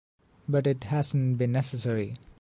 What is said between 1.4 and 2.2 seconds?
necessary.